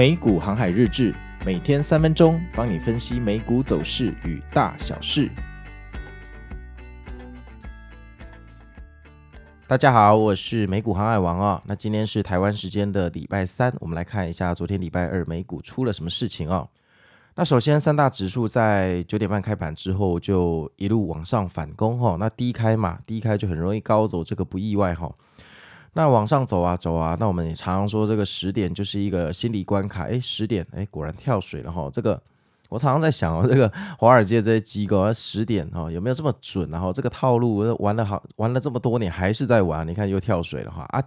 [0.00, 5.28] 美股航海日志，每天三分钟，帮你分析美股走势与大小事。
[9.66, 11.62] 大家好，我是美股航海王啊、哦。
[11.66, 16.66] 那今天是台湾时间的礼拜三，我们来看一下昨天礼拜二美股出了什么事情哦。
[17.34, 22.16] 那首先，三大指数在九点半开盘之后就一路往上反攻哈、哦。
[22.18, 25.14] 那低开嘛，低开就很容易高走，这个不意外哈、哦。
[25.92, 30.04] 那往上走啊走啊，那我们也常常说这个十点就是一个心理关卡。
[30.04, 31.90] 哎，十点，哎，果然跳水了哈。
[31.92, 32.20] 这个
[32.68, 36.70] 我常常在想哦，这个华尔街这些机构，十点哈有没有这么准？
[36.70, 41.02] 然后这个套路玩了好玩了这么多年还是在玩，你看又跳水了哈啊。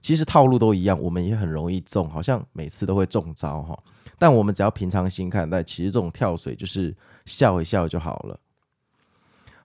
[0.00, 3.76] 其实套路都一样，我们也很容易中，好像每次都会中招哈。
[4.18, 8.38] 但我们只要平常心看待，其实这种跳水就是笑一笑就好了。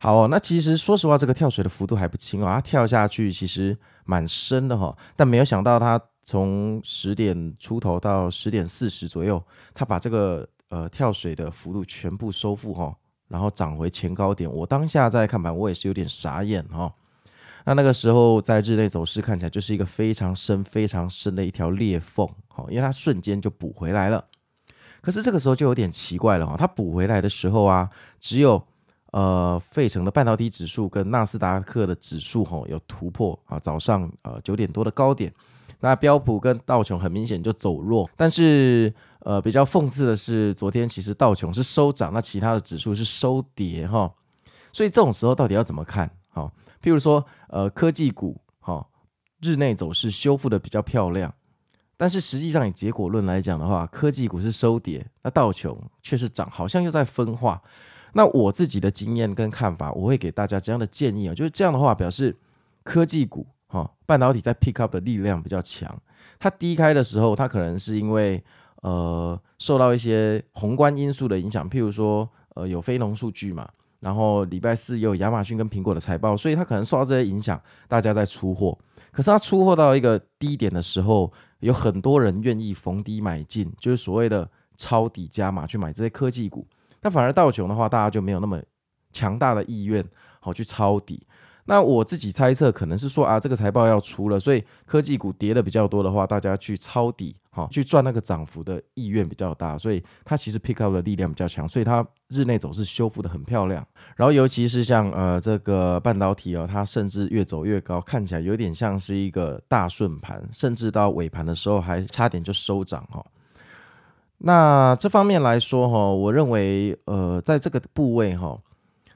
[0.03, 9.41] 好哦，那其实说实话，这个跳水的幅度还不轻哦，它跳下去其实蛮深的哈，但没有想到它从十点出头到十点四十左右，
[9.73, 12.93] 它把这个呃跳水的幅度全部收复哈，
[13.29, 14.51] 然后涨回前高点。
[14.51, 16.93] 我当下在看盘，我也是有点傻眼哈。
[17.63, 24.25] 那那个时候在日内走势看起来就是一个非常深、非常深的一条裂缝哈，因为它瞬间就补回来了。
[24.99, 28.61] 可是这个时候就有点奇怪了哈，它补回来的时候啊，只有。
[29.13, 35.31] 呃，费城的半导体指数跟纳斯达克的指数吼有突破啊，早上呃九点多的高点，
[35.81, 44.11] 那标普跟道琼很明显就走弱，但是呃比较讽刺的是，昨天其实道琼是收涨，那其他的指数是收跌哈，
[44.71, 46.09] 所以这种时候到底要怎么看？
[46.29, 48.83] 好，譬如说呃科技股哈，
[49.41, 51.31] 日内走势修复的比较漂亮，
[51.95, 57.61] 但是实际上以结果论来讲的话，科技股是收跌，那道琼却是涨，好像又在分化。
[58.13, 62.35] 那我自己的经验跟看法，我会给大家这样的建议啊，就是这样的话，表示
[62.83, 65.99] 科技股哈，半导体在 pick up 的力量比较强。
[66.39, 68.43] 它低开的时候，它可能是因为
[68.81, 73.67] 呃受到一些宏观因素的影响，譬如说呃有非农数据嘛，
[73.99, 78.77] 然后礼拜四又有亚马逊跟苹果的财报，所以它可能受到这些影响，大家在出货。
[79.11, 86.67] 可是它出货到一个低点的时候，有很多人愿意逢低买进，就是所谓的抄底加码去买这些科技股。
[87.03, 88.59] 那反而道琼的话，大家就没有那么
[89.11, 90.03] 强大的意愿，
[90.39, 91.27] 好去抄底。
[91.65, 103.85] 那我自己猜测，可能是说啊，这个财报要出了，所以科技股跌的比较多的话，大家去抄底，好去赚那个涨幅的意愿比较大，所以它其实 pick up 的力量比较强，所以它日内走势修复的很漂亮。
[104.17, 113.25] 然后尤其是像呃这个半导体哦，它甚至越走越高，看起来有点像是一个大顺盘，甚至到尾盘的时候还差点就收涨哈。
[114.45, 118.59] 那这方面来说，哈，我认为，呃，在这个部位，哈，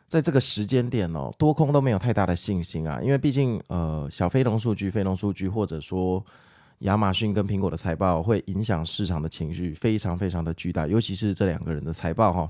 [0.07, 6.23] 在这个时间点哦，多空都没有太大的信心啊，因为毕竟，呃，小非农数据、非农数据，或者说
[6.79, 12.49] 亚马逊跟苹果的财报，会影响市场的情绪，非常非常的巨大，尤其是这两个人的财报，哈，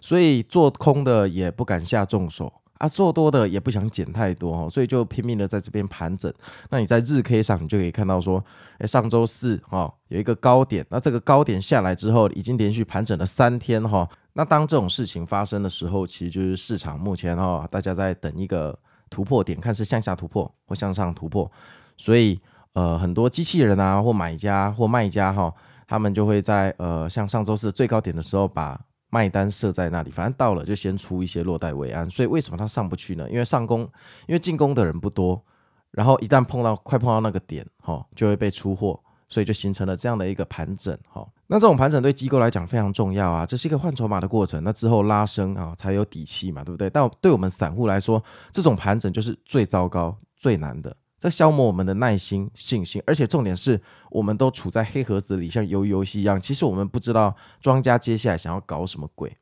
[0.00, 2.52] 所以做空的也不敢下重手。
[2.78, 6.32] 啊，做多的也不想减太多哈，所以就拼命的在这边盘整。
[6.70, 8.42] 那你在日 K 上，你就可以看到说，
[8.78, 14.08] 哎，上周四哈有一个高点，那这个高点下来之后，已经连续盘整了三天哈。
[14.32, 18.78] 那当这种事情发生的时候，其实就是市场目前哈，大家在等一个
[19.10, 21.50] 突破点，看是向下突破或向上突破。
[21.96, 22.40] 所以
[22.74, 25.52] 呃，很多机器人啊，或买家或卖家哈，
[25.88, 28.80] 他们就会在呃，像上周四最高点的时候把。
[29.10, 32.08] 卖单设在那里，反正到了就先出一些落袋为安。
[32.10, 33.28] 所以为什么它上不去呢？
[33.30, 33.80] 因为上攻，
[34.26, 35.42] 因为进攻的人不多，
[35.90, 41.26] 然后一旦碰到快碰到那个点，哈，就会被出货，所以就形成了这样的一个盘整，哈。
[41.46, 44.62] 那这种盘整对机构来讲非常重要啊，这是一个换筹码的过程。
[44.62, 46.90] 那之后拉升啊，才有底气嘛，对不对？
[46.90, 50.94] 但对我们散户来说，这种盘整就是最糟糕、最难的。
[51.18, 56.40] 在消磨我们的耐心、信心，而且重点是，我们都处在黑盒子里，像鱿鱼游戏一样。
[56.40, 59.36] 其实我们不知道庄家接下来想要搞什么鬼。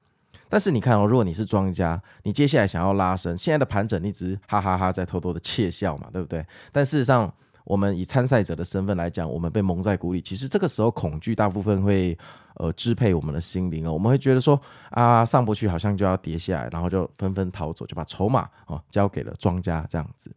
[0.48, 6.44] 但是你看哦，如果你是庄家，你接下来想要拉升，现在的盘整，你只是哈哈哈在偷偷的窃笑嘛，对不对？
[6.72, 7.30] 但事实上，
[7.64, 10.22] 我们以参赛者的身份来讲，我们被蒙在鼓里。
[10.22, 12.16] 其实这个时候，恐惧大部分会
[12.54, 13.92] 呃支配我们的心灵哦。
[13.92, 14.58] 我们会觉得说
[14.90, 20.30] 啊，上不去，好像就要跌下来，然后就纷纷逃走，就把筹码哦交给了庄家这样子。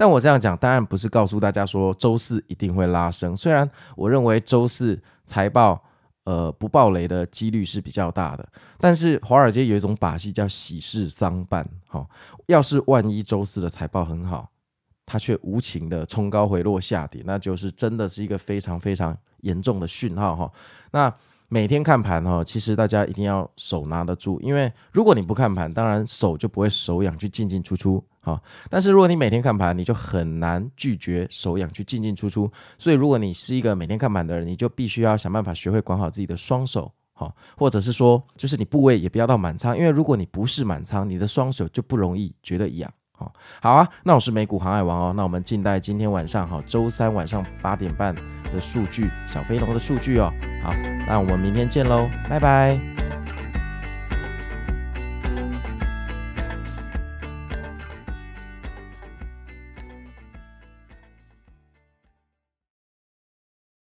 [0.00, 3.36] 但我这样讲，当然不是告诉大家说周四一定会拉升。
[3.36, 5.84] 虽然我认为周四财报，
[6.24, 8.48] 呃，不爆雷的几率是比较大的，
[8.78, 11.68] 但是华尔街有一种把戏叫喜事丧办。
[11.86, 12.08] 哈，
[12.46, 14.48] 要是万一周四的财报很好，
[15.04, 20.50] 它却无情的冲高回落下跌，那就是真的是一个非常非常严重的讯号哈。
[20.92, 21.14] 那
[21.52, 28.02] 每天看盘哦，其实大家一定要手拿得住，因为如果你不看盘，当然手就不会手痒去进进出出。
[28.20, 32.48] 好，但是如果你每天看盘，你就很难拒绝手痒去进进出出。
[32.78, 42.88] 所以，如果你是一个每天看盘的人，你就必须要想办法学会管好自己的双手，好，或者是说，就是你部位也不要到满仓，因为如果你不是满仓，你的双手就不容易觉得痒。
[43.10, 48.14] 好，好啊，那我是美股航海王哦，那我们静待今天晚上哈，周三晚上八点半
[48.52, 50.32] 的数据，小飞龙的数据哦。
[50.62, 50.72] 好，
[51.06, 52.89] 那我们明天见喽，拜拜。